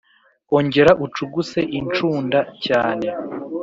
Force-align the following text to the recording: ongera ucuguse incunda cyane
ongera 0.57 0.91
ucuguse 1.05 1.59
incunda 1.77 2.39
cyane 2.65 3.07